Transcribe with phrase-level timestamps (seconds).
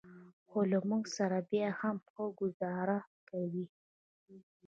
[0.47, 3.65] خو له موږ سره بیا هم ښه ګوزاره کوي.